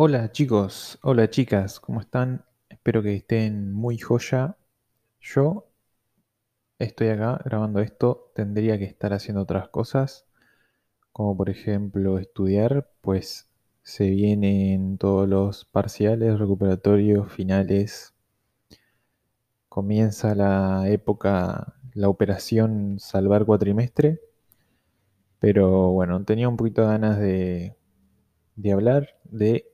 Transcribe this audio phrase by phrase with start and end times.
[0.00, 2.44] Hola chicos, hola chicas, ¿cómo están?
[2.68, 4.56] Espero que estén muy joya.
[5.20, 5.72] Yo
[6.78, 10.24] estoy acá grabando esto, tendría que estar haciendo otras cosas,
[11.10, 13.50] como por ejemplo estudiar, pues
[13.82, 18.14] se vienen todos los parciales, recuperatorios, finales.
[19.68, 24.20] Comienza la época, la operación salvar cuatrimestre,
[25.40, 27.76] pero bueno, tenía un poquito de ganas de,
[28.54, 29.72] de hablar de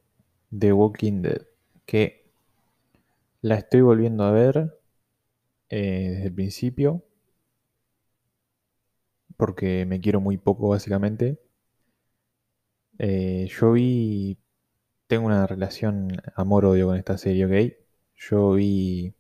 [0.57, 1.47] The Walking Dead,
[1.87, 2.31] que
[3.41, 4.79] la estoy volviendo a ver
[5.69, 7.05] eh, desde el principio,
[9.37, 11.41] porque me quiero muy poco básicamente.
[12.99, 14.39] Eh, yo vi,
[15.07, 17.75] tengo una relación amor-odio con esta serie, ¿ok?
[18.17, 19.15] Yo vi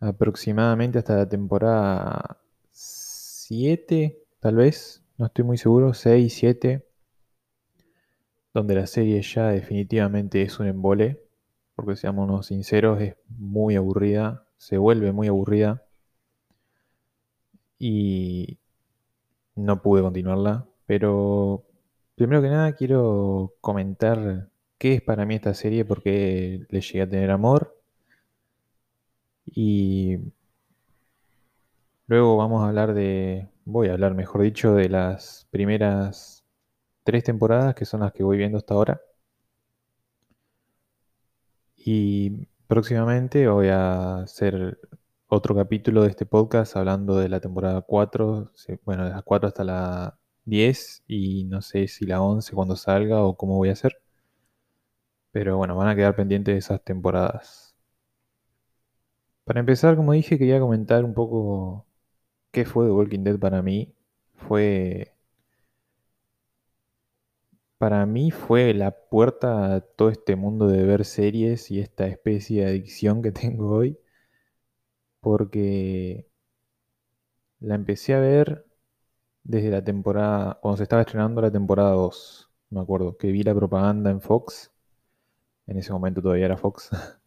[0.00, 2.40] aproximadamente hasta la temporada
[2.72, 6.89] 7, tal vez, no estoy muy seguro, 6, 7,
[8.54, 11.22] donde la serie ya definitivamente es un embole,
[11.74, 15.84] porque seamos sinceros, es muy aburrida, se vuelve muy aburrida.
[17.78, 18.58] Y
[19.56, 21.64] no pude continuarla, pero
[22.14, 27.02] primero que nada quiero comentar qué es para mí esta serie, por qué le llegué
[27.02, 27.76] a tener amor.
[29.46, 30.18] Y
[32.06, 36.39] luego vamos a hablar de, voy a hablar mejor dicho, de las primeras
[37.04, 39.00] tres temporadas que son las que voy viendo hasta ahora.
[41.76, 44.78] Y próximamente voy a hacer
[45.28, 48.52] otro capítulo de este podcast hablando de la temporada 4,
[48.84, 53.22] bueno, de las 4 hasta la 10 y no sé si la 11 cuando salga
[53.22, 54.00] o cómo voy a hacer.
[55.32, 57.74] Pero bueno, van a quedar pendientes de esas temporadas.
[59.44, 61.86] Para empezar, como dije, quería comentar un poco
[62.52, 63.94] qué fue The Walking Dead para mí.
[64.34, 65.14] Fue
[67.80, 72.62] para mí fue la puerta a todo este mundo de ver series y esta especie
[72.62, 73.98] de adicción que tengo hoy,
[75.20, 76.26] porque
[77.60, 78.66] la empecé a ver
[79.44, 83.54] desde la temporada, cuando se estaba estrenando la temporada 2, me acuerdo, que vi la
[83.54, 84.72] propaganda en Fox,
[85.66, 86.90] en ese momento todavía era Fox,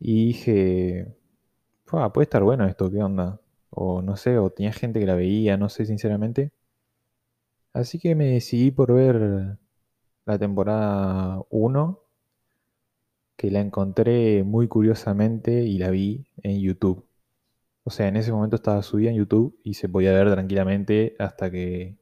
[0.00, 1.14] y dije,
[1.86, 3.40] puede estar bueno esto, ¿qué onda?
[3.70, 6.53] O no sé, o tenía gente que la veía, no sé sinceramente.
[7.74, 9.58] Así que me decidí por ver
[10.26, 12.00] la temporada 1,
[13.36, 17.04] que la encontré muy curiosamente y la vi en YouTube.
[17.84, 21.50] O sea, en ese momento estaba subida en YouTube y se podía ver tranquilamente hasta
[21.50, 21.98] que,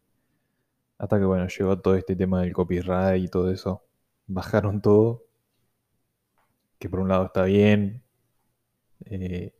[0.98, 3.82] hasta que bueno, llegó todo este tema del copyright y todo eso.
[4.26, 5.24] Bajaron todo,
[6.78, 8.02] que por un lado está bien,
[9.06, 9.54] eh,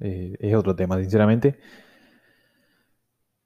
[0.00, 1.58] eh, es otro tema, sinceramente.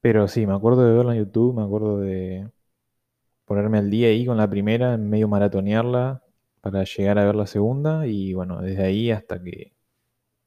[0.07, 2.49] Pero sí, me acuerdo de verla en YouTube, me acuerdo de
[3.45, 6.23] ponerme al día ahí con la primera, medio maratonearla
[6.61, 9.75] para llegar a ver la segunda y bueno, desde ahí hasta que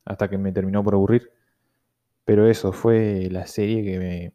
[0.05, 1.31] hasta que me terminó por aburrir.
[2.25, 4.33] Pero eso fue la serie que me,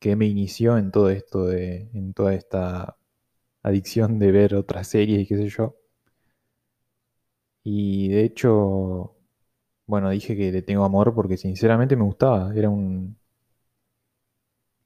[0.00, 2.96] que me inició en todo esto de en toda esta
[3.62, 5.76] adicción de ver otras series y qué sé yo.
[7.62, 9.16] Y de hecho,
[9.86, 13.19] bueno, dije que le tengo amor porque sinceramente me gustaba, era un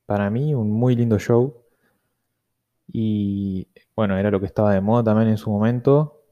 [0.07, 1.63] para mí un muy lindo show.
[2.93, 6.23] Y bueno, era lo que estaba de moda también en su momento.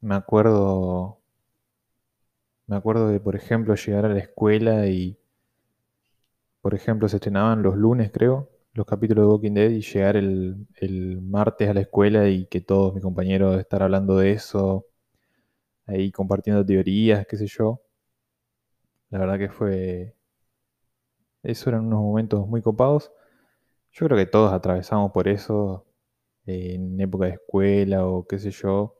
[0.00, 1.20] Me acuerdo.
[2.68, 5.18] Me acuerdo de, por ejemplo, llegar a la escuela y.
[6.60, 10.68] Por ejemplo, se estrenaban los lunes, creo, los capítulos de Walking Dead y llegar el,
[10.76, 14.86] el martes a la escuela y que todos mis compañeros estar hablando de eso,
[15.86, 17.82] ahí compartiendo teorías, qué sé yo.
[19.10, 20.14] La verdad que fue,
[21.42, 23.12] eso eran unos momentos muy copados.
[23.92, 25.86] Yo creo que todos atravesamos por eso
[26.46, 28.96] en época de escuela o qué sé yo.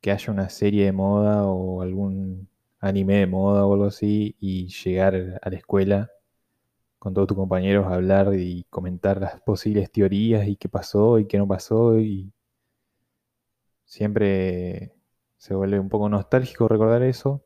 [0.00, 2.48] Que haya una serie de moda o algún
[2.80, 6.10] anime de moda o algo así y llegar a la escuela
[6.98, 11.26] con todos tus compañeros a hablar y comentar las posibles teorías y qué pasó y
[11.26, 12.32] qué no pasó y
[13.84, 14.94] siempre
[15.38, 17.44] se vuelve un poco nostálgico recordar eso.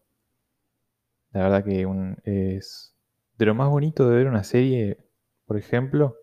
[1.32, 1.86] La verdad que
[2.24, 2.94] es
[3.40, 4.98] de lo más bonito de ver una serie,
[5.46, 6.18] por ejemplo,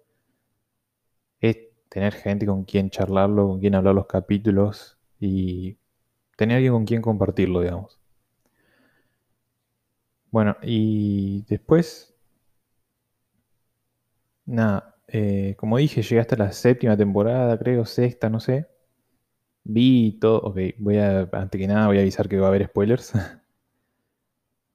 [1.41, 1.57] es
[1.89, 5.77] tener gente con quien charlarlo, con quien hablar los capítulos y
[6.37, 7.99] tener alguien con quien compartirlo, digamos.
[10.31, 12.15] Bueno, y después,
[14.45, 18.67] nada, eh, como dije, llegué hasta la séptima temporada, creo, sexta, no sé.
[19.63, 22.65] Vi todo, ok, voy a, antes que nada voy a avisar que va a haber
[22.67, 23.13] spoilers.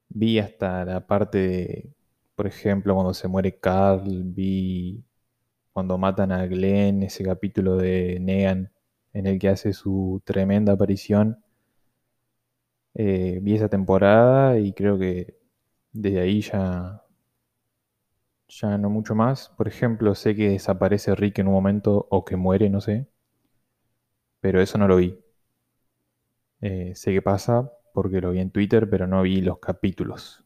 [0.09, 1.93] Vi hasta la parte de
[2.35, 5.03] por ejemplo, cuando se muere Carl, vi
[5.73, 8.71] cuando matan a Glenn, ese capítulo de Negan
[9.13, 11.43] en el que hace su tremenda aparición.
[12.95, 15.37] Eh, vi esa temporada y creo que
[15.91, 17.03] desde ahí ya,
[18.47, 19.49] ya no mucho más.
[19.57, 23.09] Por ejemplo, sé que desaparece Rick en un momento o que muere, no sé.
[24.41, 25.17] Pero eso no lo vi.
[26.61, 30.43] Eh, sé que pasa porque lo vi en Twitter, pero no vi los capítulos.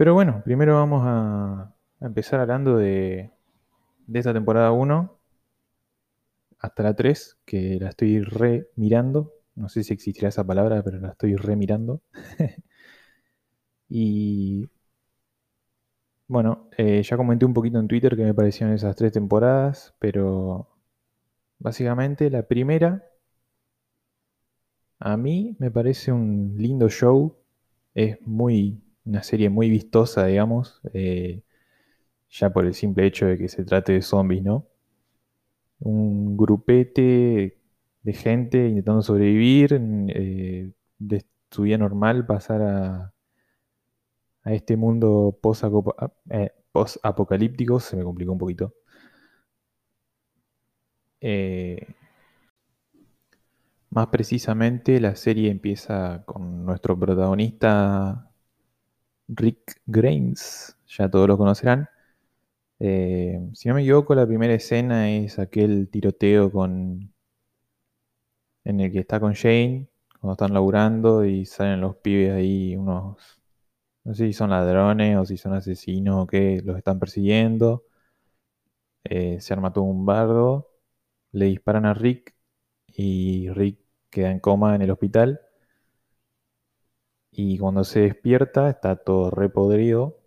[0.00, 3.32] Pero bueno, primero vamos a, empezar hablando de,
[4.06, 5.20] de esta temporada 1
[6.58, 9.34] hasta la 3, que la estoy re mirando.
[9.54, 12.00] No sé si existirá esa palabra, pero la estoy re mirando.
[13.90, 14.70] y
[16.28, 20.66] bueno, eh, ya comenté un poquito en Twitter que me parecieron esas tres temporadas, pero
[21.58, 23.04] básicamente la primera
[24.98, 27.36] a mí me parece un lindo show.
[27.94, 31.42] Es muy una serie muy vistosa, digamos, eh,
[32.30, 34.66] ya por el simple hecho de que se trate de zombies, ¿no?
[35.80, 37.58] Un grupete
[38.02, 43.14] de gente intentando sobrevivir, eh, de su vida normal pasar a,
[44.44, 45.38] a este mundo
[46.30, 48.74] eh, post-apocalíptico, se me complicó un poquito.
[53.90, 58.29] más precisamente, la serie empieza con nuestro protagonista
[59.34, 61.88] Rick Grimes, ya todos lo conocerán.
[62.80, 67.12] Eh, si no me equivoco, la primera escena es aquel tiroteo con
[68.64, 69.88] en el que está con Jane,
[70.20, 73.40] cuando están laburando y salen los pibes ahí, unos,
[74.04, 77.84] no sé si son ladrones o si son asesinos o qué, los están persiguiendo.
[79.04, 80.70] Eh, se arma todo un bardo,
[81.32, 82.34] le disparan a Rick
[82.88, 83.80] y Rick
[84.10, 85.40] queda en coma en el hospital.
[87.32, 90.18] Y cuando se despierta está todo repodrido.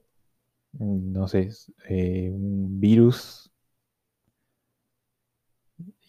[0.73, 1.49] No sé,
[1.89, 3.51] eh, un virus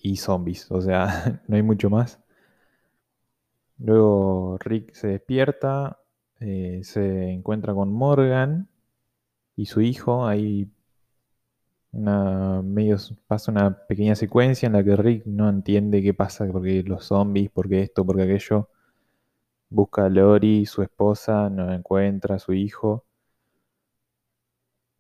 [0.03, 0.71] y zombies.
[0.71, 2.21] O sea, no hay mucho más.
[3.79, 6.01] Luego Rick se despierta,
[6.41, 8.69] eh, se encuentra con Morgan
[9.57, 10.27] y su hijo.
[10.27, 10.71] Ahí
[11.93, 12.97] una, medio,
[13.27, 17.51] pasa una pequeña secuencia en la que Rick no entiende qué pasa, porque los zombies,
[17.51, 18.69] porque esto, porque aquello.
[19.75, 23.05] Busca a Lori, su esposa, no encuentra a su hijo.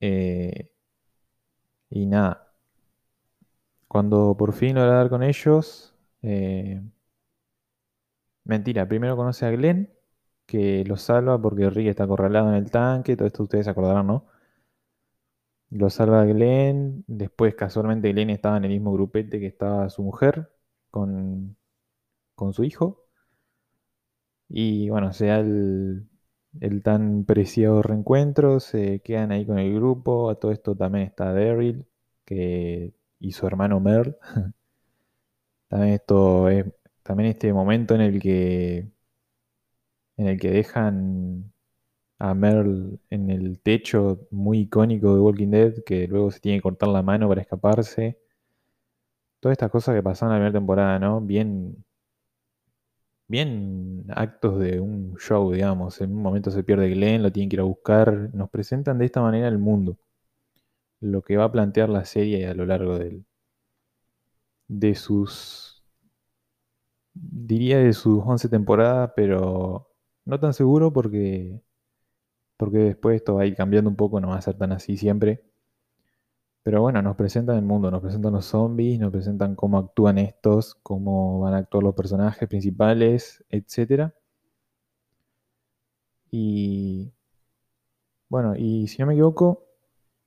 [0.00, 0.68] Eh,
[1.90, 2.52] y nada.
[3.88, 5.94] Cuando por fin logra dar con ellos.
[6.22, 6.80] Eh,
[8.44, 9.90] mentira, primero conoce a Glenn,
[10.46, 13.16] que lo salva porque Rick está acorralado en el tanque.
[13.16, 14.26] Todo esto ustedes acordarán, ¿no?
[15.70, 17.04] Lo salva Glenn.
[17.06, 20.50] Después, casualmente, Glenn estaba en el mismo grupete que estaba su mujer
[20.90, 21.56] con,
[22.36, 23.03] con su hijo.
[24.48, 26.08] Y bueno, sea el,
[26.60, 30.30] el tan preciado reencuentro, se quedan ahí con el grupo.
[30.30, 31.86] A todo esto también está Daryl
[32.24, 34.16] que, y su hermano Merle.
[35.68, 36.66] también esto es
[37.02, 38.88] también este momento en el que
[40.16, 41.52] en el que dejan
[42.18, 46.62] a Merle en el techo muy icónico de Walking Dead, que luego se tiene que
[46.62, 48.18] cortar la mano para escaparse.
[49.40, 51.20] Todas estas cosas que pasaron en la primera temporada, ¿no?
[51.20, 51.84] Bien
[53.28, 56.00] bien actos de un show, digamos.
[56.00, 58.30] En un momento se pierde Glenn, lo tienen que ir a buscar.
[58.34, 59.98] Nos presentan de esta manera el mundo.
[60.98, 62.98] Lo que va a plantear la serie a lo largo
[64.68, 65.82] de sus.
[67.14, 69.88] diría de sus 11 temporadas, pero
[70.24, 71.60] no tan seguro porque.
[72.56, 74.96] porque después esto va a ir cambiando un poco, no va a ser tan así
[74.96, 75.44] siempre.
[76.64, 80.74] Pero bueno, nos presentan el mundo, nos presentan los zombies, nos presentan cómo actúan estos,
[80.82, 84.12] cómo van a actuar los personajes principales, etc.
[86.30, 87.12] Y
[88.28, 89.66] bueno, y si no me equivoco,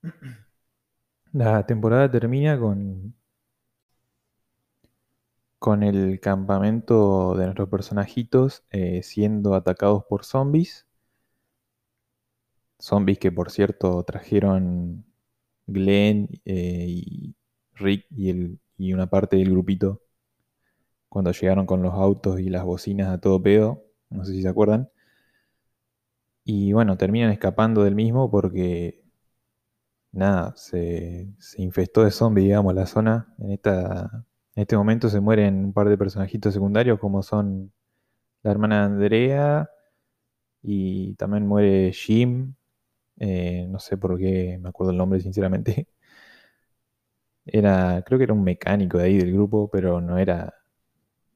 [1.34, 3.16] la temporada termina con,
[5.60, 10.88] con el campamento de nuestros personajitos eh, siendo atacados por zombies.
[12.80, 15.07] Zombies que por cierto trajeron
[15.68, 17.36] Glenn eh, y
[17.76, 20.02] Rick y, el, y una parte del grupito
[21.10, 24.50] cuando llegaron con los autos y las bocinas a todo pedo, no sé si se
[24.50, 24.90] acuerdan.
[26.44, 29.04] Y bueno, terminan escapando del mismo porque,
[30.12, 33.34] nada, se, infestó de zombies, digamos, la zona.
[33.40, 37.72] En, esta, en este momento se mueren un par de personajitos secundarios como son
[38.44, 39.70] la hermana Andrea
[40.62, 42.54] y también muere Jim,
[43.20, 45.88] eh, no sé por qué me acuerdo el nombre, sinceramente.
[47.46, 50.54] Era, creo que era un mecánico de ahí del grupo, pero no era,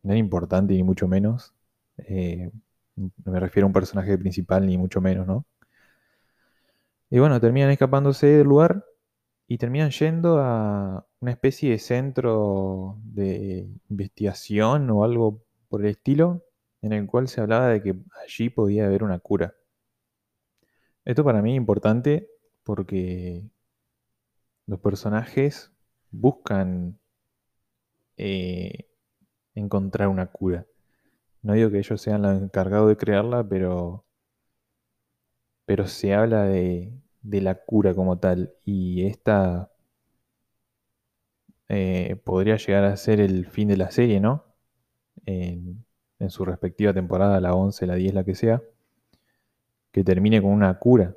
[0.03, 1.53] no era importante ni mucho menos.
[1.97, 2.51] Eh,
[2.97, 5.45] no me refiero a un personaje principal ni mucho menos, ¿no?
[7.09, 8.85] Y bueno, terminan escapándose del lugar
[9.47, 16.45] Y terminan yendo a una especie de centro de investigación o algo por el estilo,
[16.81, 17.95] en el cual se hablaba de que
[18.25, 19.55] allí podía haber una cura.
[21.11, 22.29] Esto para mí es importante
[22.63, 23.43] porque
[24.65, 25.73] los personajes
[26.09, 27.01] buscan
[28.15, 28.87] eh,
[29.53, 30.65] encontrar una cura.
[31.41, 34.05] No digo que ellos sean los encargados de crearla, pero,
[35.65, 38.53] pero se habla de, de la cura como tal.
[38.63, 39.69] Y esta
[41.67, 44.45] eh, podría llegar a ser el fin de la serie, ¿no?
[45.25, 45.85] En,
[46.19, 48.61] en su respectiva temporada, la 11, la 10, la que sea,
[49.91, 51.15] que termine con una cura.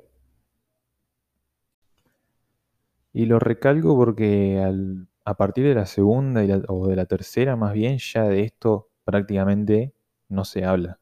[3.13, 7.73] Y lo recalco porque al, a partir de la segunda o de la tercera, más
[7.73, 9.93] bien, ya de esto prácticamente
[10.29, 10.99] no se habla.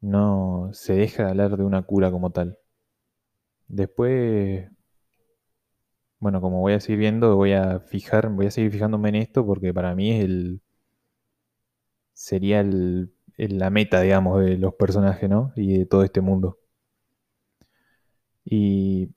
[0.00, 2.58] No se deja de hablar de una cura como tal.
[3.68, 4.68] Después,
[6.18, 9.46] bueno, como voy a seguir viendo, voy a fijar, voy a seguir fijándome en esto
[9.46, 10.60] porque para mí el
[12.14, 15.52] sería el, la meta, digamos, de los personajes, ¿no?
[15.56, 16.58] Y de todo este mundo.
[18.44, 19.10] Y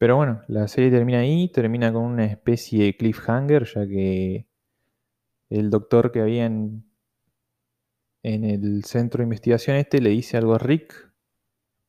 [0.00, 4.46] pero bueno, la serie termina ahí, termina con una especie de cliffhanger, ya que
[5.50, 6.84] el doctor que había en,
[8.22, 11.12] en el centro de investigación este le dice algo a Rick,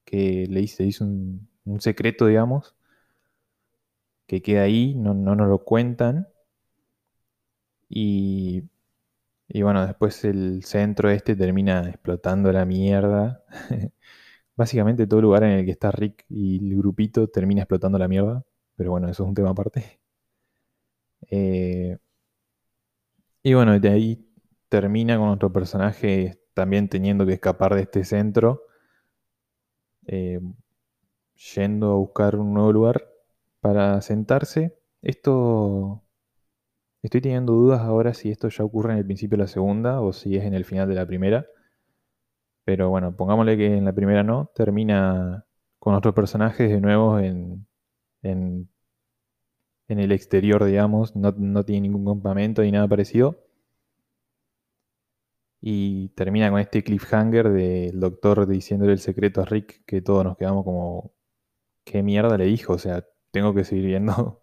[0.04, 1.48] que le dice, dice un,
[1.80, 2.76] secreto, digamos,
[4.28, 6.28] que queda ahí, no, no nos lo cuentan.
[7.88, 8.64] Y,
[9.54, 13.44] y bueno, después el centro este termina explotando la mierda.
[14.56, 18.46] Básicamente todo lugar en el que está Rick y el grupito termina explotando la mierda.
[18.78, 20.00] Pero bueno, eso es un tema aparte.
[21.30, 21.98] Eh,
[23.44, 24.28] y bueno, de ahí
[24.70, 28.64] termina con otro personaje también teniendo que escapar de este centro.
[30.08, 30.40] Eh,
[31.56, 33.08] yendo a buscar un nuevo lugar
[33.60, 34.78] para sentarse.
[35.02, 36.01] Esto...
[37.04, 40.14] Estoy teniendo dudas ahora si esto ya ocurre en el principio de la segunda o
[40.14, 41.48] si es en el final de la primera.
[42.64, 45.46] Pero bueno, pongámosle que en la primera no, termina
[45.80, 47.66] con otros personajes de nuevo en,
[48.22, 48.70] en,
[49.88, 53.44] el exterior, digamos, no, no, tiene ningún campamento ni nada parecido.
[55.60, 60.38] Y termina con este cliffhanger del doctor diciéndole el secreto a Rick, que todos nos
[60.38, 61.14] quedamos como,
[61.84, 62.74] ¿qué mierda le dijo?
[62.74, 64.41] O sea, tengo que seguir viendo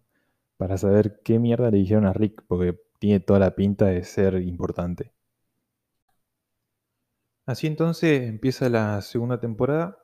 [0.58, 4.34] para saber qué mierda le dijeron a Rick, porque tiene toda la pinta de ser
[4.42, 5.12] importante.
[7.46, 9.98] Así entonces empieza la segunda temporada,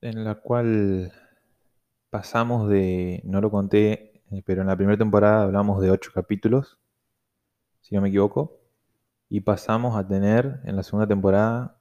[0.00, 1.12] en la cual
[2.10, 6.78] pasamos de, no lo conté, eh, pero en la primera temporada hablamos de 8 capítulos,
[7.82, 8.60] si no me equivoco,
[9.28, 11.78] y pasamos a tener en la segunda temporada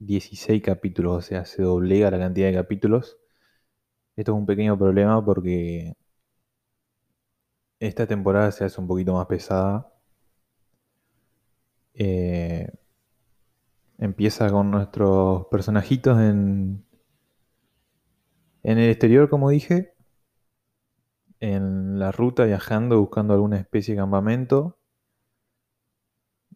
[0.00, 3.18] 16 capítulos, o sea, se doblega la cantidad de capítulos.
[4.16, 5.94] Esto es un pequeño problema porque
[7.80, 9.92] esta temporada se hace un poquito más pesada.
[11.94, 12.66] Eh,
[13.98, 16.84] Empieza con nuestros personajitos en,
[18.62, 19.92] en el exterior, como dije,
[21.40, 24.78] en la ruta viajando, buscando alguna especie de campamento.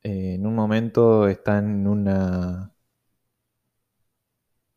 [0.05, 2.73] Eh, en un momento están en una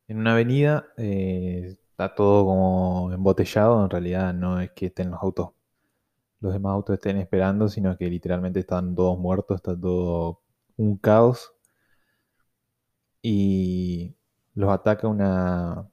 [0.07, 5.21] en una avenida, eh, está todo como embotellado, en realidad no es que estén los
[5.21, 5.51] autos,
[6.39, 10.41] los demás autos estén esperando, sino que literalmente están todos muertos, está todo
[10.77, 11.53] un caos
[13.21, 14.15] y
[14.55, 15.89] los ataca una...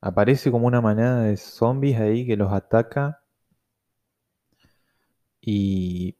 [0.00, 3.22] Aparece como una manada de zombies ahí que los ataca.
[5.40, 6.16] Y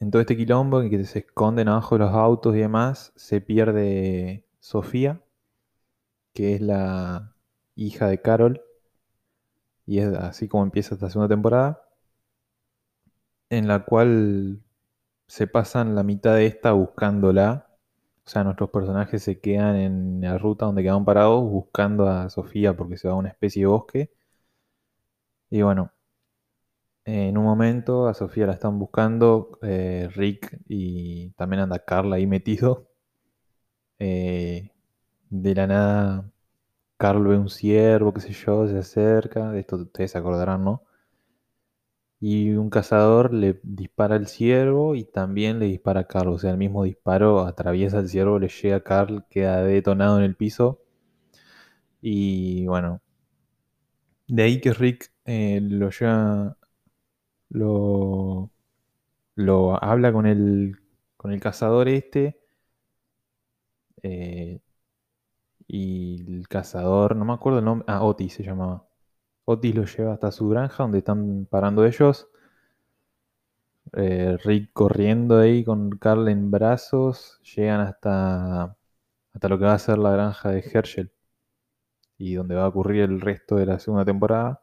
[0.00, 3.40] en todo este quilombo en que se esconden abajo de los autos y demás, se
[3.40, 5.22] pierde Sofía,
[6.34, 7.34] que es la
[7.74, 8.62] hija de Carol.
[9.86, 11.82] Y es así como empieza esta segunda temporada.
[13.50, 14.62] En la cual
[15.26, 17.70] se pasan la mitad de esta buscándola
[18.26, 22.76] o sea, nuestros personajes se quedan en la ruta donde quedaron parados buscando a Sofía
[22.76, 24.12] porque se va a una especie de bosque.
[25.50, 25.92] Y bueno,
[27.04, 32.26] en un momento a Sofía la están buscando eh, Rick y también anda Carla ahí
[32.26, 32.86] metido.
[34.02, 34.70] Eh,
[35.30, 36.30] de la nada,
[36.98, 39.52] Carl ve un ciervo, qué sé yo, se acerca.
[39.52, 40.84] De esto ustedes se acordarán, ¿no?
[42.20, 46.28] Y un cazador le dispara al ciervo y también le dispara a Carl.
[46.28, 50.24] O sea, el mismo disparo atraviesa el ciervo, le llega a Carl, queda detonado en
[50.24, 50.80] el piso.
[52.02, 53.00] Y bueno,
[54.28, 56.56] de ahí que Rick eh, lo lleva,
[57.50, 58.50] lo,
[59.36, 60.78] lo habla con el,
[61.16, 62.40] con el cazador este.
[64.02, 64.60] Eh,
[65.66, 68.86] y el cazador, no me acuerdo el nombre, ah, Oti se llamaba.
[69.50, 72.28] Otis lo lleva hasta su granja donde están parando ellos.
[73.92, 77.40] Eh, Rick corriendo ahí con Carl en brazos.
[77.56, 78.76] Llegan hasta,
[79.32, 81.12] hasta lo que va a ser la granja de Herschel.
[82.18, 84.62] Y donde va a ocurrir el resto de la segunda temporada.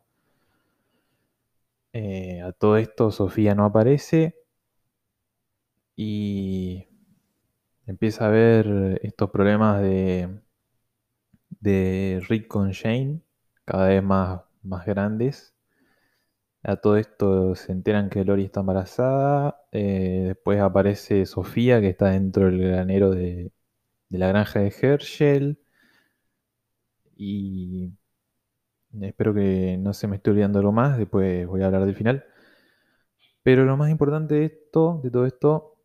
[1.94, 4.36] Eh, a todo esto Sofía no aparece.
[5.98, 6.88] Y
[7.88, 10.40] empieza a ver estos problemas de,
[11.60, 13.22] de Rick con Shane
[13.66, 15.56] cada vez más, más grandes.
[16.64, 19.62] A todo esto se enteran que Lori está embarazada.
[19.72, 23.52] Eh, después aparece Sofía, que está dentro del granero de,
[24.10, 25.60] la granja de Herschel.
[27.16, 27.92] Y
[29.02, 30.98] espero que no se me esté olvidando algo más.
[30.98, 32.26] Después voy a hablar del final.
[33.44, 35.78] Pero lo más importante de esto, de todo esto,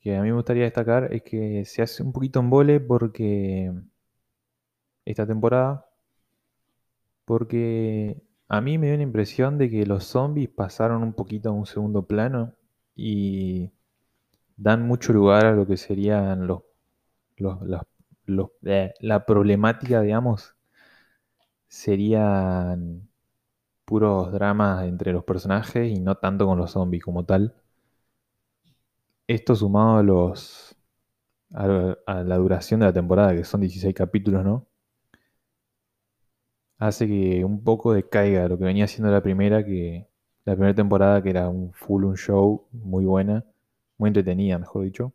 [0.00, 3.72] que a mí me gustaría destacar, es que se hace un poquito en vole porque
[5.04, 5.87] esta temporada.
[7.28, 11.52] Porque a mí me dio la impresión de que los zombies pasaron un poquito a
[11.52, 12.54] un segundo plano
[12.96, 13.70] y
[14.56, 16.62] dan mucho lugar a lo que serían los,
[18.64, 20.56] eh, la problemática, digamos,
[21.68, 23.08] serían
[23.84, 27.54] puros dramas entre los personajes y no tanto con los zombies como tal.
[29.28, 30.76] Esto sumado a los
[31.52, 34.66] a la duración de la temporada, que son 16 capítulos, ¿no?
[36.78, 40.08] Hace que un poco decaiga lo que venía siendo la primera, que
[40.44, 43.44] la primera temporada que era un full un show muy buena,
[43.98, 45.12] muy entretenida, mejor dicho.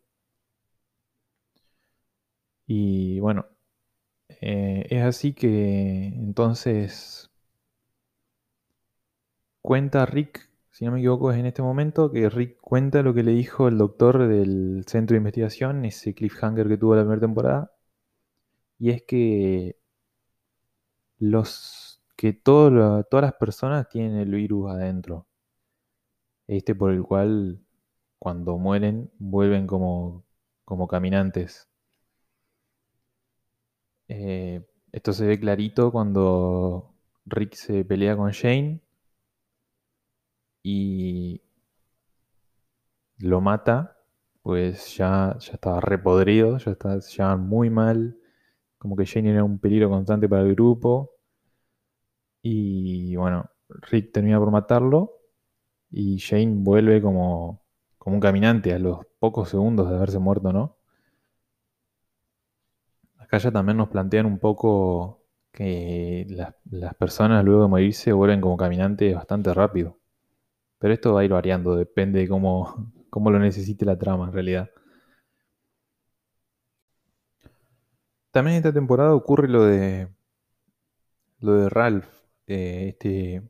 [2.66, 3.46] Y bueno,
[4.40, 7.30] eh, es así que entonces
[9.62, 13.22] cuenta Rick, si no me equivoco es en este momento, que Rick cuenta lo que
[13.22, 17.72] le dijo el doctor del centro de investigación, ese cliffhanger que tuvo la primera temporada,
[18.78, 19.76] y es que
[21.18, 25.26] los que todas las personas tienen el virus adentro.
[26.46, 27.60] Este por el cual
[28.18, 30.24] cuando mueren vuelven como,
[30.64, 31.68] como caminantes.
[34.08, 36.94] Eh, esto se ve clarito cuando
[37.26, 38.80] Rick se pelea con Shane
[40.62, 41.42] y
[43.18, 43.96] lo mata,
[44.42, 48.18] pues ya, ya estaba repodrido, ya estaba ya muy mal,
[48.84, 51.12] como que Shane era un peligro constante para el grupo.
[52.42, 53.48] Y bueno,
[53.90, 55.12] Rick termina por matarlo
[55.90, 57.62] y Shane vuelve como,
[57.96, 60.76] como un caminante a los pocos segundos de haberse muerto, ¿no?
[63.16, 68.58] Acá ya también nos plantean un poco que las, personas luego de morirse vuelven como
[68.58, 69.98] caminantes bastante rápido.
[70.78, 74.32] Pero esto va a ir variando, depende de cómo, cómo lo necesite la trama en
[74.34, 74.70] realidad.
[78.34, 80.08] También esta temporada ocurre lo de
[81.38, 82.08] lo de Ralph,
[82.48, 83.48] eh, este,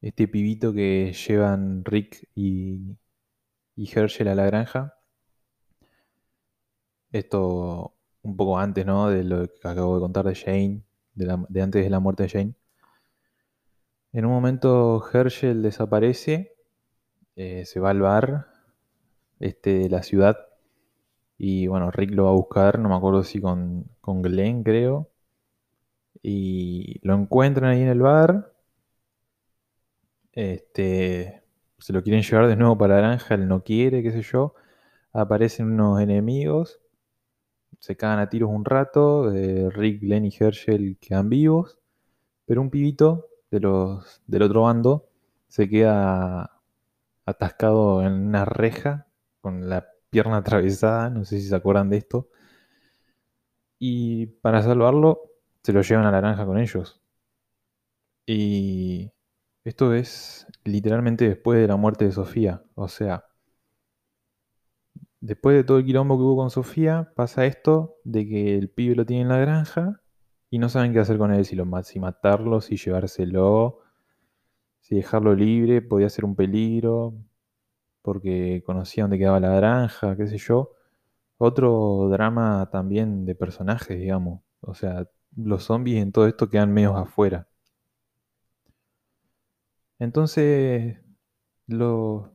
[0.00, 2.96] este pibito que llevan Rick y,
[3.76, 4.94] Herschel a la granja.
[7.12, 9.08] Esto un poco antes, ¿no?
[9.08, 10.82] De lo que acabo de contar de Shane,
[11.14, 12.54] de, antes de la muerte de Shane.
[14.12, 16.56] En un momento Herschel desaparece,
[17.36, 18.48] eh, se va al bar
[19.38, 20.49] este, de la ciudad
[21.42, 25.10] y bueno, Rick lo va a buscar, no me acuerdo si con, con Glenn creo,
[26.22, 28.52] y lo encuentran ahí en el bar.
[30.32, 31.42] Este,
[31.78, 34.54] se lo quieren llevar de nuevo para Naranja, él no quiere, qué sé yo.
[35.14, 36.80] Aparecen unos enemigos,
[37.78, 39.32] se cagan a tiros un rato.
[39.34, 41.78] Eh, Rick, Glenn y Herschel quedan vivos,
[42.46, 45.08] pero un pibito de los, del otro bando
[45.48, 46.60] se queda
[47.24, 49.06] atascado en una reja
[49.40, 51.10] con la pierna atravesada.
[51.10, 52.28] No sé si se acuerdan de esto.
[53.78, 55.22] Y para salvarlo,
[55.62, 57.02] se lo llevan a la granja con ellos.
[58.26, 59.10] Y
[59.64, 62.62] esto es literalmente después de la muerte de Sofía.
[62.74, 63.24] O sea,
[65.20, 68.94] después de todo el quilombo que hubo con Sofía, pasa esto de que el pibe
[68.94, 70.00] lo tiene en la granja
[70.50, 73.80] y no saben qué hacer con él, si, lo, si matarlo, si llevárselo,
[74.80, 77.14] si dejarlo libre, podía ser un peligro,
[78.02, 80.72] porque conocía dónde quedaba la granja, qué sé yo.
[81.38, 84.42] Otro drama también de personajes, digamos.
[84.60, 87.48] O sea, los zombies en todo esto quedan medio afuera.
[90.00, 90.96] Entonces,
[91.66, 92.30] los,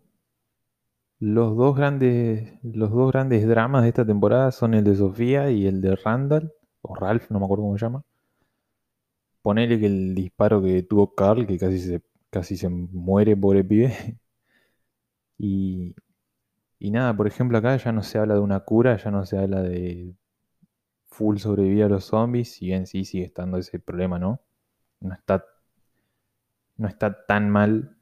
[1.19, 5.67] los, dos grandes, los dos grandes dramas de esta temporada son el de Sofía y
[5.67, 8.03] el de Randall, o Ralph, no me acuerdo cómo se llama.
[9.41, 14.19] Ponele que el disparo que tuvo Carl, que casi se, casi se muere, pobre pibe.
[15.37, 15.95] Y,
[16.79, 19.37] y nada, por ejemplo, acá ya no se habla de una cura, ya no se
[19.39, 20.15] habla de
[21.07, 24.41] full sobrevivir a los zombies, si bien sí sigue estando ese problema, ¿no?
[25.01, 25.45] No está
[26.77, 27.97] no está tan mal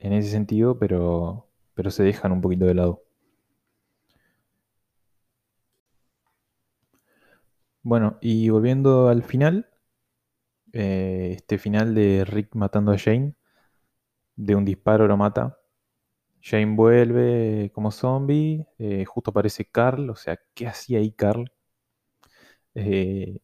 [0.00, 3.04] en ese sentido, pero, pero se dejan un poquito de lado.
[7.82, 9.66] Bueno, y volviendo al final,
[10.72, 13.34] eh, este final de Rick matando a Jane,
[14.34, 15.59] de un disparo lo mata.
[16.42, 21.52] Jane vuelve como zombie, eh, justo aparece Carl, o sea, ¿qué hacía ahí Carl?
[22.74, 23.38] Eh,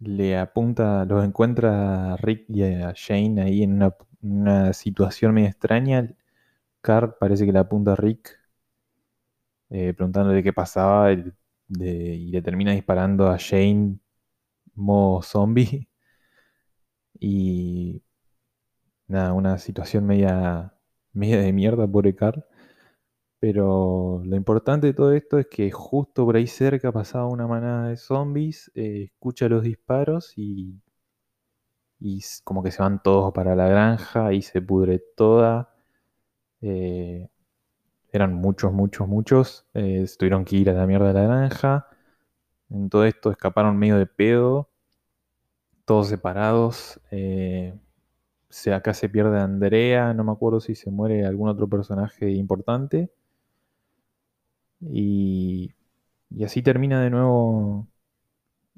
[0.00, 3.82] le apunta, los encuentra a Rick y a Jane ahí en
[4.22, 6.14] una, situación medio extraña.
[6.82, 8.38] Carl parece que le apunta a Rick,
[9.68, 13.98] preguntándole qué pasaba, y le termina disparando a Jane
[14.74, 15.88] modo zombie.
[17.22, 18.02] Y
[19.08, 20.74] nada, una situación media,
[21.12, 22.44] media de mierda, pobre Carl.
[23.40, 27.88] Pero lo importante de todo esto es que justo por ahí cerca pasaba una manada
[27.88, 30.80] de zombies, eh, escucha los disparos y,
[31.98, 35.74] y como que se van todos para la granja y se pudre toda.
[36.62, 37.28] Eh,
[38.12, 39.66] eran muchos, muchos, muchos.
[39.74, 41.88] Eh, tuvieron que ir a la mierda de la granja.
[42.70, 44.70] En todo esto escaparon medio de pedo
[45.90, 47.00] todos separados.
[47.10, 47.74] Eh,
[48.74, 53.10] acá se pierde Andrea, no me acuerdo si se muere algún otro personaje importante.
[54.80, 55.74] Y,
[56.30, 57.88] y así termina de nuevo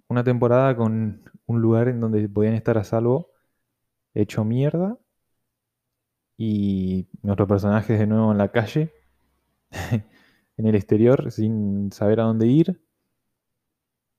[0.09, 3.31] una temporada con un lugar en donde podían estar a salvo,
[4.15, 4.99] hecho mierda.
[6.37, 8.93] Y nuestros personajes de nuevo en la calle,
[10.57, 12.81] en el exterior, sin saber a dónde ir.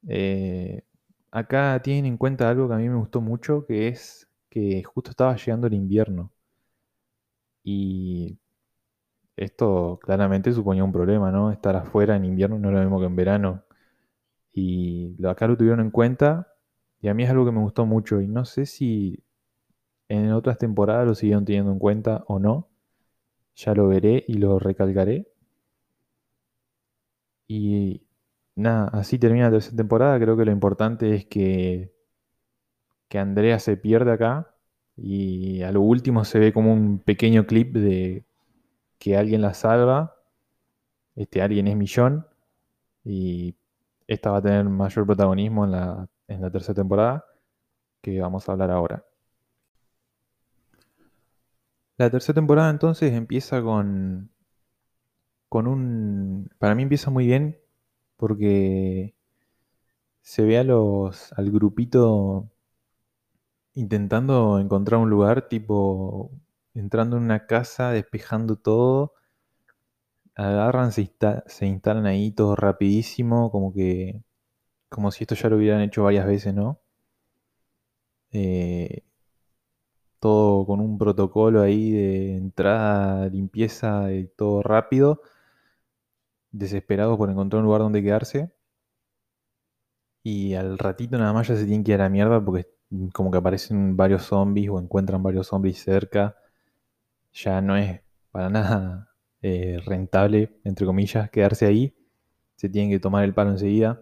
[0.07, 0.83] Eh,
[1.31, 5.09] acá tienen en cuenta algo que a mí me gustó mucho, que es que justo
[5.11, 6.31] estaba llegando el invierno.
[7.63, 8.37] Y
[9.35, 11.51] esto claramente suponía un problema, ¿no?
[11.51, 13.63] Estar afuera en invierno no es lo mismo que en verano.
[14.53, 16.49] Y acá lo tuvieron en cuenta
[17.01, 19.23] y a mí es algo que me gustó mucho y no sé si
[20.09, 22.69] en otras temporadas lo siguieron teniendo en cuenta o no.
[23.55, 25.27] Ya lo veré y lo recalcaré.
[27.47, 28.03] Y
[28.55, 30.19] nada, así termina la tercera temporada.
[30.19, 31.92] Creo que lo importante es que,
[33.13, 34.56] que Andrea se pierde acá.
[34.97, 38.26] Y a lo último se ve como un pequeño clip de
[38.97, 40.15] que alguien la salva.
[41.15, 42.26] Este alguien es Millón.
[43.04, 43.56] Y
[44.08, 47.23] esta va a tener mayor protagonismo en la, en la tercera temporada.
[48.02, 49.06] Que vamos a hablar ahora.
[51.97, 54.32] La tercera temporada entonces empieza con.
[55.49, 56.49] con un.
[56.58, 57.60] Para mí empieza muy bien
[58.17, 59.13] porque
[60.21, 62.49] se ve a los, al grupito
[63.75, 66.31] intentando encontrar un lugar, tipo
[66.73, 69.13] entrando en una casa, despejando todo,
[70.36, 71.09] agarran, se,
[71.65, 74.21] instalan ahí todo rapidísimo, como que,
[74.89, 76.81] como si esto ya lo hubieran hecho varias veces, ¿no?
[78.31, 79.03] Eh,
[80.19, 85.21] todo con un protocolo ahí de entrada, limpieza, y todo rápido
[86.53, 88.53] desesperados por encontrar un lugar donde quedarse.
[90.23, 92.72] Y al ratito nada más ya se tienen que ir a la mierda porque
[93.13, 96.38] como que aparecen varios zombies o encuentran varios zombies cerca.
[97.34, 98.01] Ya no es
[98.32, 99.10] para nada
[99.41, 101.95] eh, rentable, entre comillas, quedarse ahí.
[102.56, 104.01] Se tienen que tomar el palo enseguida.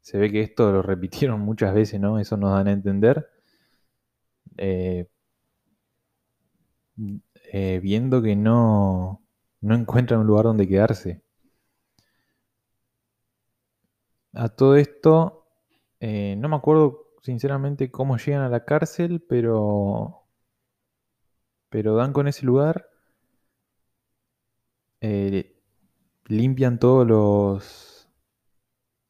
[0.00, 2.18] Se ve que esto lo repitieron muchas veces, ¿no?
[2.18, 3.28] Eso nos dan a entender.
[4.58, 5.08] Eh,
[7.52, 9.22] eh, viendo que no,
[9.60, 11.22] no encuentran un lugar donde quedarse.
[14.34, 15.46] A todo esto,
[16.00, 20.24] no me acuerdo sinceramente cómo llegan a la cárcel, pero,
[21.70, 22.90] pero dan con ese lugar,
[25.00, 25.56] eh,
[26.26, 28.08] limpian todos los,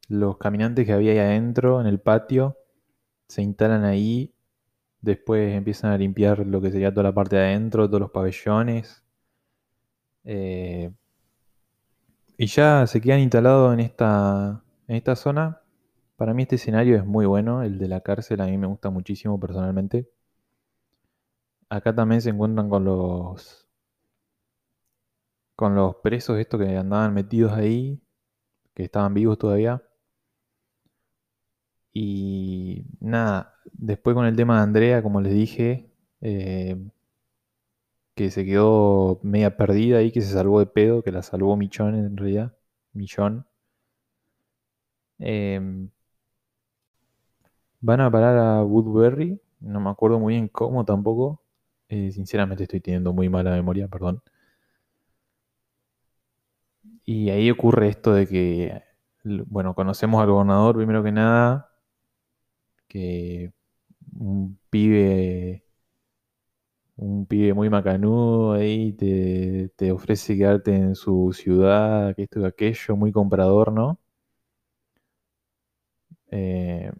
[0.08, 2.58] los caminantes que había ahí adentro en el patio,
[3.28, 4.34] se instalan ahí,
[5.00, 9.04] después empiezan a limpiar lo que sería toda la parte de adentro, todos los pabellones.
[10.24, 10.92] Eh,
[12.36, 15.61] y ya se quedan instalados en esta, en esta zona,
[16.22, 18.90] para mí este escenario es muy bueno, el de la cárcel a mí me gusta
[18.90, 20.08] muchísimo personalmente.
[21.68, 23.66] Acá también se encuentran con los
[25.56, 28.00] con los presos estos que andaban metidos ahí,
[28.74, 29.82] que estaban vivos todavía.
[31.92, 36.76] Y nada, después con el tema de Andrea, como les dije, eh,
[38.14, 41.96] que se quedó media perdida ahí, que se salvó de pedo, que la salvó Michón
[41.96, 42.56] en realidad,
[42.92, 43.44] Millón.
[45.18, 45.90] Em,
[47.82, 51.42] van a parar a Woodbury, no me acuerdo muy bien cómo tampoco.
[51.88, 54.22] Eh, sinceramente estoy teniendo muy mala memoria, perdón.
[57.04, 58.82] Y ahí ocurre esto de que,
[59.46, 61.70] bueno, conocemos al gobernador primero que nada,
[62.88, 63.52] que
[64.18, 65.64] un pibe
[66.96, 72.44] un pibe muy macanudo ahí, te, te ofrece quedarte en su ciudad, que esto y
[72.46, 73.98] aquello, muy comprador, ¿no?
[76.30, 76.90] Eh,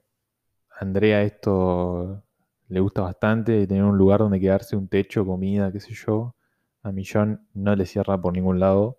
[0.83, 2.23] Andrea esto
[2.69, 6.35] le gusta bastante, tener un lugar donde quedarse, un techo, comida, qué sé yo.
[6.83, 8.99] A Millón no le cierra por ningún lado.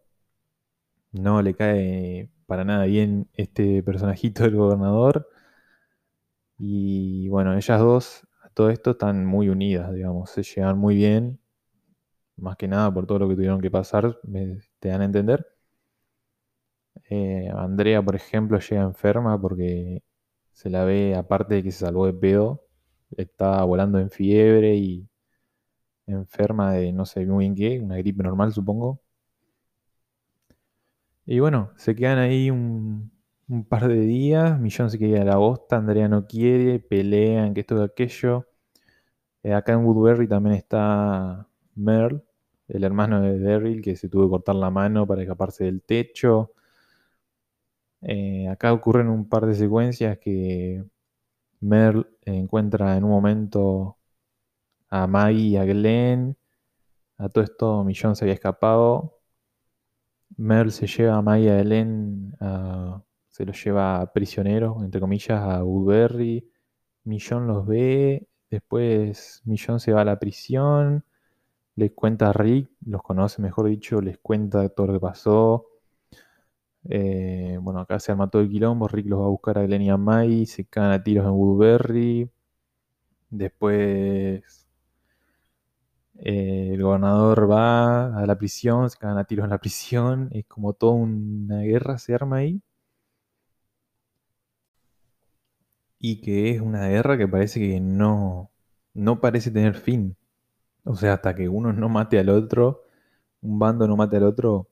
[1.13, 5.29] No le cae para nada bien este personajito del gobernador.
[6.57, 11.39] Y bueno, ellas dos, a todo esto, están muy unidas, digamos, se llevan muy bien.
[12.37, 15.47] Más que nada por todo lo que tuvieron que pasar, me- te dan a entender.
[17.09, 20.01] Eh, Andrea, por ejemplo, llega enferma porque
[20.53, 22.63] se la ve, aparte de que se salvó de pedo,
[23.17, 25.07] estaba volando en fiebre y
[26.07, 29.01] enferma de no sé muy bien qué, una gripe normal, supongo.
[31.25, 33.11] Y bueno, se quedan ahí un,
[33.69, 34.59] par de días.
[34.59, 38.47] Millón se ir a la bosta, Andrea no quiere, pelean, que esto y aquello.
[39.43, 42.21] Eh, acá en Woodbury también está Merle,
[42.67, 46.53] el hermano de Daryl, que se tuvo que cortar la mano para escaparse del techo.
[48.05, 50.83] Eh, acá ocurren un par de secuencias que
[51.61, 53.97] Merle encuentra en un momento
[54.89, 56.37] a Maggie y a Glenn.
[57.17, 59.21] A todo esto Millón se había escapado.
[60.37, 65.41] Merle se lleva a Maggie y a Glenn, a- se los lleva prisioneros, entre comillas,
[65.41, 66.49] a Woodbury.
[67.05, 71.05] Millón los ve, después Millón se va a la prisión,
[71.75, 75.67] les cuenta a Rick, los conoce mejor dicho, les cuenta todo lo que pasó.
[76.89, 79.81] Eh, bueno, acá se arma todo el quilombo, Rick los va a buscar a Glenn
[79.83, 82.29] y a Maggie, se cagan a tiros en Woodbury.
[83.29, 84.65] Después
[86.19, 90.45] eh, el gobernador va a la prisión, se cagan a tiros en la prisión, es
[90.47, 92.61] como toda una guerra se arma ahí.
[95.99, 98.51] Y que es una guerra que parece que no,
[98.93, 100.15] no parece tener fin.
[100.85, 102.83] O sea, hasta que uno no mate al otro,
[103.41, 104.69] un bando no mate al otro,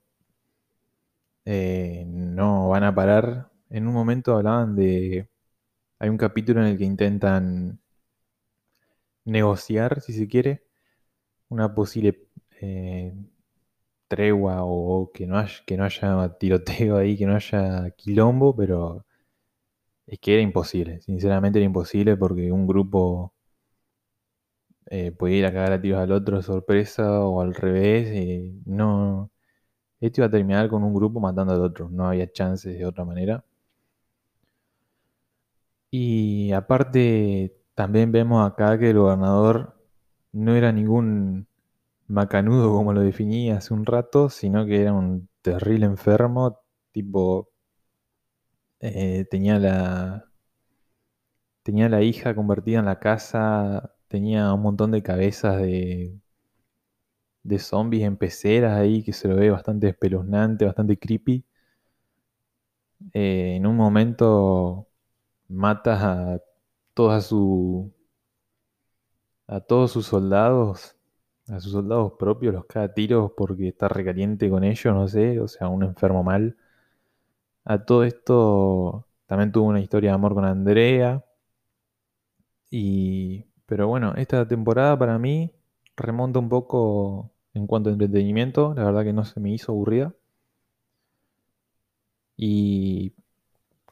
[1.45, 3.51] eh, no van a parar.
[3.69, 5.29] En un momento hablaban de...
[5.99, 7.79] Hay un capítulo en el que intentan
[9.25, 10.63] negociar, si se quiere,
[11.49, 12.27] una posible
[12.61, 13.13] eh,
[14.07, 19.05] tregua o que no, haya, que no haya tiroteo ahí, que no haya quilombo, pero
[20.05, 21.01] es que era imposible.
[21.01, 23.33] Sinceramente era imposible porque un grupo
[24.87, 28.07] eh, podía ir a cagar a tiros al otro sorpresa o al revés.
[28.11, 29.31] eh, no,
[30.01, 31.89] esto iba a terminar con un grupo matando al otro.
[31.89, 33.45] No había chances de otra manera.
[35.89, 39.75] Y aparte, también vemos acá que el gobernador
[40.31, 41.47] no era ningún
[42.07, 46.59] macanudo como lo definí hace un rato, sino que era un terrible enfermo,
[46.93, 47.49] tipo,
[48.79, 50.25] eh, tenía la,
[51.63, 56.20] tenía la hija convertida en la casa, tenía un montón de cabezas de,
[57.43, 61.43] de zombies en peceras ahí, que se lo ve bastante espeluznante, bastante creepy.
[63.13, 64.87] Eh, en un momento
[65.49, 66.41] matas a
[66.93, 67.93] toda su
[69.47, 70.95] a todos sus soldados,
[71.47, 75.39] a sus soldados propios, los caga a tiros porque está recaliente con ellos, no sé,
[75.39, 76.57] o sea, un enfermo mal.
[77.65, 81.23] A todo esto también tuvo una historia de amor con Andrea.
[82.69, 85.51] Y, pero bueno, esta temporada para mí
[85.95, 90.13] remonta un poco en cuanto a entretenimiento, la verdad que no se me hizo aburrida.
[92.35, 93.13] Y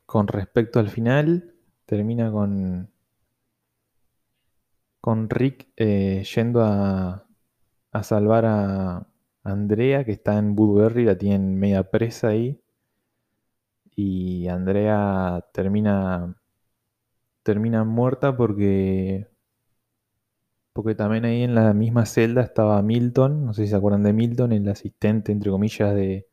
[0.06, 2.90] con respecto al final, termina con,
[5.02, 7.26] con Rick eh, yendo a,
[7.92, 9.08] a salvar a
[9.44, 12.62] Andrea, que está en Woodbury, la tienen media presa ahí.
[13.96, 16.36] Y Andrea termina,
[17.44, 19.28] termina muerta porque,
[20.74, 24.14] porque también ahí en la misma celda estaba Milton, no sé si se acuerdan de
[24.14, 26.28] Milton, el asistente, entre comillas, de,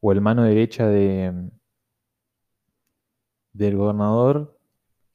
[0.00, 1.50] o el mano derecha de,
[3.52, 4.58] del gobernador,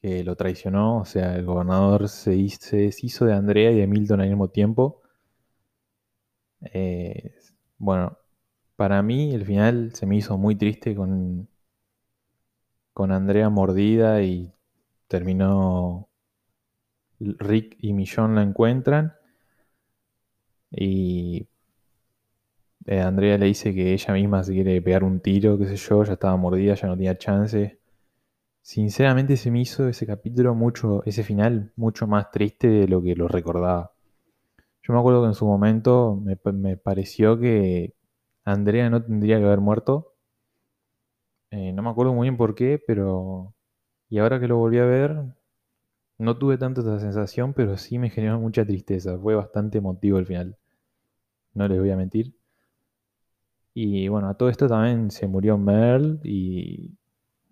[0.01, 4.21] que lo traicionó, o sea, el gobernador se, se deshizo de Andrea y de Milton
[4.21, 5.01] al mismo tiempo.
[7.77, 8.17] Bueno,
[8.75, 11.49] para mí el final se me hizo muy triste con,
[12.93, 14.53] con Andrea mordida y
[15.07, 16.07] terminó
[17.39, 19.13] Rick y Millón la encuentran
[20.71, 21.47] y
[22.85, 26.03] eh, Andrea le dice que ella misma se quiere pegar un tiro, qué sé yo,
[26.03, 27.79] ya estaba mordida, ya no tenía chance.
[28.61, 33.15] Sinceramente se me hizo ese capítulo mucho, ese final mucho más triste de lo que
[33.15, 33.93] lo recordaba.
[34.83, 37.95] Yo me acuerdo que en su momento me, me pareció que
[38.45, 40.13] Andrea no tendría que haber muerto.
[41.51, 43.53] Eh, no me acuerdo muy bien por qué, pero...
[44.09, 45.15] Y ahora que lo volví a ver,
[46.17, 49.15] No tuve tanto esa sensación, pero sí me generó mucha tristeza.
[49.19, 50.57] Fue bastante emotivo el final.
[51.53, 52.35] No les voy a mentir.
[53.75, 56.91] Y bueno, a todo esto también se murió Merle y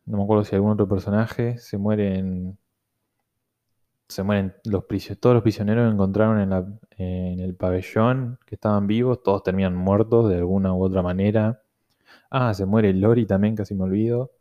[0.05, 2.57] no me acuerdo si algún otro personaje se mueren.
[4.07, 4.83] Se mueren los
[5.19, 10.35] todos los prisioneros encontraron en, en el pabellón que estaban vivos, todos terminan muertos de
[10.37, 11.61] alguna u otra manera.
[12.31, 14.31] Ah, se muere Lori también, casi me olvido.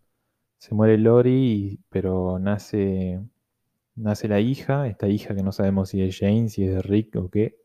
[0.58, 3.20] Se muere Lori, pero nace,
[4.00, 7.16] nace la hija, esta hija que no sabemos si es Jane, si es de Rick
[7.16, 7.56] o qué.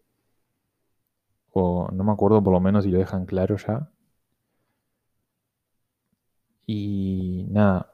[1.52, 3.90] O no me acuerdo por lo menos si lo dejan claro ya.
[6.68, 7.94] Y nada,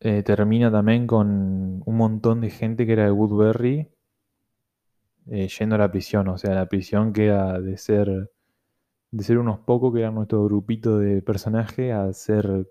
[0.00, 3.90] eh, termina también con un montón de gente que era de Woodbury
[5.30, 6.28] eh, yendo a la prisión.
[6.28, 8.30] O sea, la prisión queda de ser,
[9.10, 12.68] de ser unos pocos, que era nuestro grupito de personajes, a ser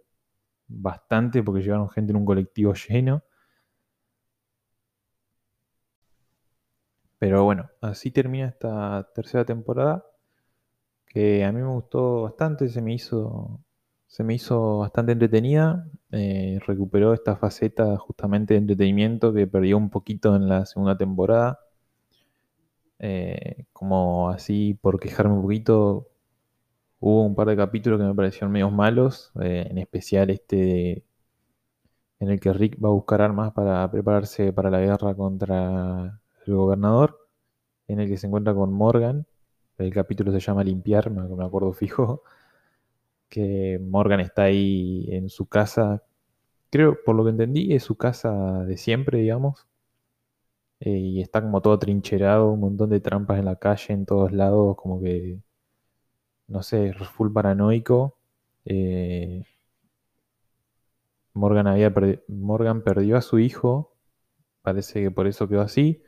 [0.67, 3.23] bastante, porque llevaron gente en un colectivo lleno.
[7.19, 10.05] Pero bueno, así termina esta tercera temporada,
[11.08, 13.60] que a mí me gustó bastante, se me hizo,
[14.08, 15.88] se me hizo bastante entretenida.
[16.12, 21.60] Eh, recuperó esta faceta justamente de entretenimiento que perdió un poquito en la segunda temporada.
[22.99, 26.10] Eh, como así, por quejarme un poquito,
[26.99, 31.03] hubo un par de capítulos que me parecieron medio malos, eh, en especial este
[32.19, 36.19] en el que Rick va a buscar armas para prepararse para la guerra contra
[36.53, 37.27] el gobernador,
[37.88, 39.27] en el que se encuentra con Morgan.
[39.77, 42.23] El capítulo se llama Limpiar, me acuerdo fijo.
[43.29, 46.03] Que Morgan está ahí en su casa.
[46.71, 49.67] Creo, por lo que entendí, es su casa de siempre, digamos.
[50.81, 54.31] Eh, y está como todo trincherado, un montón de trampas en la calle, en todos
[54.31, 55.39] lados, como que,
[56.47, 58.17] no sé, full paranoico.
[58.65, 59.43] Eh,
[61.33, 61.93] Morgan, había
[62.27, 63.93] Morgan perdió a su hijo,
[64.62, 66.03] parece que por eso quedó así.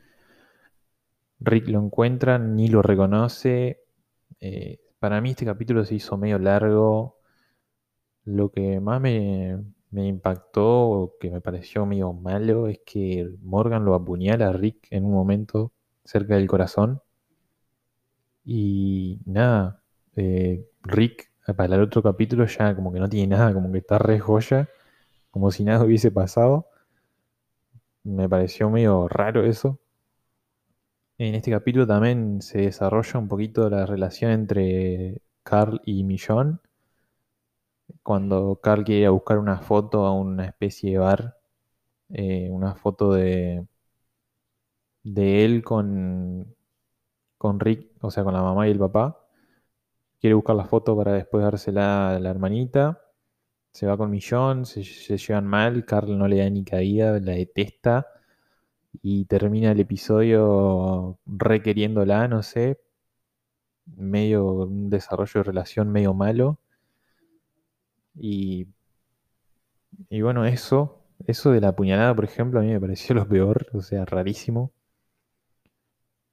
[1.44, 3.80] Rick lo encuentra, ni lo reconoce.
[4.40, 7.18] Eh, para mí este capítulo se hizo medio largo.
[8.24, 9.58] Lo que más me,
[9.92, 15.04] impactó o que me pareció medio malo es que Morgan lo apuñala a Rick en
[15.04, 15.72] un momento
[16.04, 17.02] cerca del corazón.
[18.44, 19.82] Y nada,
[20.16, 23.98] eh, Rick para el otro capítulo ya como que no tiene nada, como que está
[23.98, 24.68] re joya,
[25.30, 26.68] como si nada hubiese pasado.
[28.04, 29.78] Me pareció medio raro eso.
[31.22, 36.60] En este capítulo también se desarrolla un poquito la relación entre Carl y Millón
[38.02, 41.38] cuando Carl quiere buscar una foto a una especie de bar,
[42.08, 43.64] eh, una foto de,
[45.04, 46.56] de él con,
[47.38, 49.24] con Rick, o sea, con la mamá y el papá.
[50.20, 53.00] Quiere buscar la foto para después dársela a la hermanita.
[53.72, 58.08] Se va con Millón, se, llevan mal, Carl no le da ni caída, la detesta.
[59.00, 62.78] Y termina el episodio requeriéndola, no sé.
[63.96, 66.58] Medio un desarrollo de relación medio malo.
[68.14, 68.68] Y,
[70.10, 73.66] y bueno, eso, eso de la puñalada, por ejemplo, a mí me pareció lo peor,
[73.72, 74.72] o sea, rarísimo.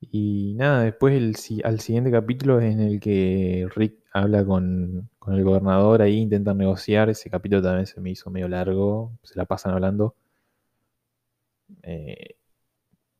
[0.01, 5.43] Y nada, después el, al siguiente capítulo es en el que Rick habla con, el
[5.43, 7.09] gobernador ahí, intentan negociar.
[7.09, 10.15] Ese capítulo también se me hizo medio largo, se la pasan hablando.
[11.83, 12.35] Eh,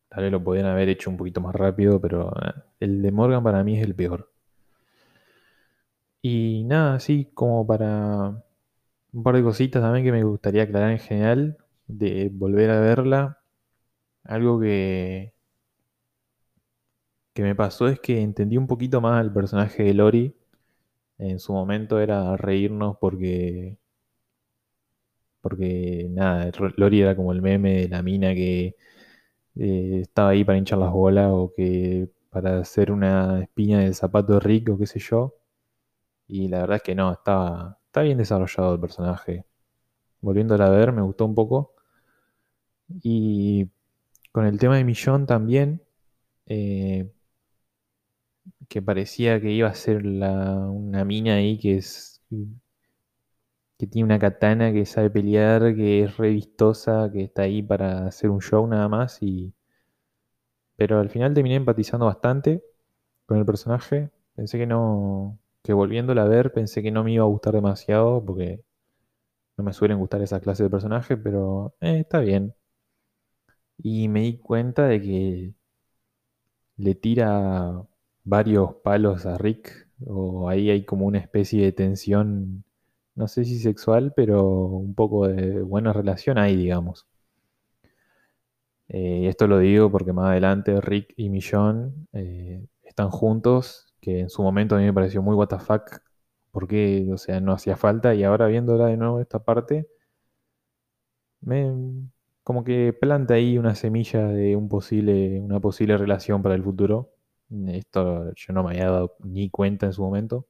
[0.10, 3.44] tal vez lo podrían haber hecho un poquito más rápido, pero eh, el de Morgan
[3.44, 4.30] para mí es el peor.
[6.22, 8.44] Y nada, así como para
[9.14, 13.40] un par de cositas también que me gustaría aclarar en general, de volver a verla.
[14.24, 15.34] Algo que,
[17.34, 20.36] que me pasó es que entendí un poquito más al personaje de Lori.
[21.20, 23.78] En su momento era reírnos porque.
[25.42, 28.76] Porque nada, Lori era como el meme de la mina que
[29.60, 33.48] eh, estaba ahí para hinchar las bolas o que para hacer una
[33.94, 35.36] zapato de Rick o qué sé yo.
[36.28, 39.46] Y la verdad es que no, estaba, está bien desarrollado el personaje.
[40.22, 41.74] Volviéndola a ver, me gustó un poco.
[43.04, 43.70] Y
[44.32, 45.82] con el tema de Millón también,
[46.48, 47.12] eh,
[48.68, 52.22] que parecía que iba a ser una mina ahí que es
[53.80, 58.08] que tiene una katana, que sabe pelear, que es re vistosa, que está ahí para
[58.08, 59.20] hacer un show nada más.
[59.24, 59.54] Y...
[60.76, 62.64] Pero al final terminé empatizando bastante
[63.26, 64.12] con el personaje.
[64.36, 68.24] Pensé que no, que volviéndola a ver pensé que no me iba a gustar demasiado
[68.26, 68.64] porque
[69.58, 72.56] no me suelen gustar esa clase de personajes, pero eh, está bien.
[73.78, 75.54] Y me di cuenta de que
[76.78, 77.84] le tira
[78.24, 82.64] varios palos a Rick, o ahí hay como una especie de tensión,
[83.20, 87.06] no sé si sexual, pero un poco de buena relación ahí, digamos.
[88.88, 94.22] Eh, y esto lo digo porque más adelante Rick y Millón eh, están juntos, que
[94.22, 96.02] en su momento a mí me pareció muy fuck,
[96.52, 99.90] porque, o sea, no hacía falta, y ahora viéndola de nuevo esta parte,
[101.42, 101.74] me,
[102.44, 107.12] como que planta ahí una semilla de una posible relación para el futuro.
[107.68, 110.48] Esto yo no me había dado ni cuenta en su momento.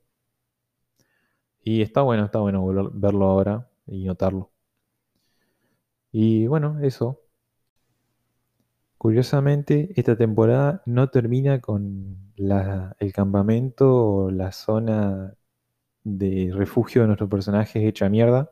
[1.69, 4.49] Y está bueno, está bueno verlo ahora y notarlo.
[6.11, 7.21] Y bueno, eso.
[8.97, 15.35] Curiosamente, esta temporada no termina con el campamento o la zona
[16.03, 18.51] de refugio de nuestros personajes hecha mierda.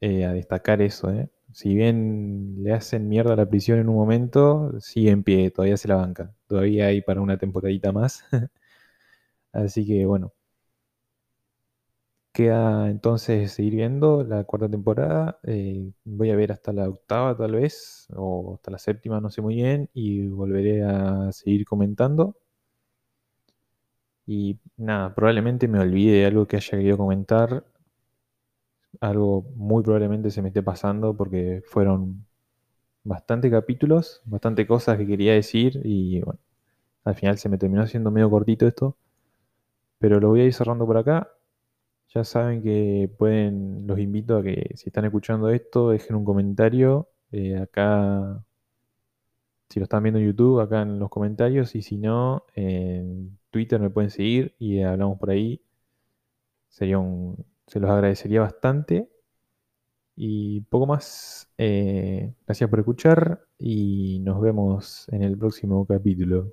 [0.00, 1.28] Eh, a destacar eso, ¿eh?
[1.52, 5.76] Si bien le hacen mierda a la prisión en un momento, sigue en pie, todavía
[5.76, 6.34] se la banca.
[6.46, 8.24] Todavía hay para una temporadita más.
[9.52, 10.32] Así que bueno,
[12.32, 15.40] queda entonces seguir viendo la cuarta temporada.
[15.44, 19.42] Eh, voy a ver hasta la octava tal vez, o hasta la séptima, no sé
[19.42, 22.36] muy bien, y volveré a seguir comentando.
[24.28, 27.64] Y nada, probablemente me olvide de algo que haya querido comentar.
[29.00, 32.26] Algo muy probablemente se me esté pasando porque fueron
[33.04, 36.40] bastante capítulos, bastante cosas que quería decir y bueno,
[37.04, 38.96] al final se me terminó haciendo medio cortito esto,
[40.00, 41.28] pero lo voy a ir cerrando por acá.
[42.14, 47.08] Ya saben que pueden, los invito a que si están escuchando esto, dejen un comentario
[47.32, 48.42] eh, acá,
[49.68, 53.80] si lo están viendo en YouTube, acá en los comentarios, y si no, en Twitter
[53.80, 55.60] me pueden seguir y hablamos por ahí.
[56.68, 59.08] Sería un, se los agradecería bastante.
[60.16, 61.48] Y poco más.
[61.58, 66.52] Eh, gracias por escuchar y nos vemos en el próximo capítulo.